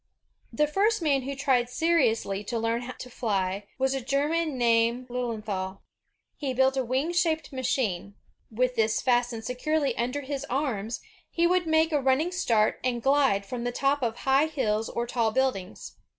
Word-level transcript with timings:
The 0.51 0.65
first 0.65 1.03
man 1.03 1.21
who 1.21 1.35
tried 1.35 1.69
seriously 1.69 2.43
to 2.45 2.57
learn 2.57 2.81
how 2.81 2.93
to 2.93 3.07
fly 3.11 3.67
was 3.77 3.93
a 3.93 4.01
German 4.01 4.57
named 4.57 5.11
Lilienthal. 5.11 5.83
He 6.35 6.55
built 6.55 6.75
a 6.75 6.83
wing 6.83 7.13
shaped 7.13 7.53
machine. 7.53 8.15
With 8.49 8.75
this 8.75 8.99
fastened 8.99 9.45
securely 9.45 9.95
under 9.95 10.21
his 10.21 10.43
arms, 10.49 11.01
he 11.29 11.45
would 11.45 11.67
make 11.67 11.91
a 11.91 12.01
running 12.01 12.31
start 12.31 12.79
and 12.83 13.03
glide 13.03 13.45
from 13.45 13.63
the 13.63 13.71
top 13.71 14.01
of 14.01 14.15
high 14.15 14.47
hills 14.47 14.89
or 14.89 15.05
tall 15.05 15.29
buildings. 15.29 15.97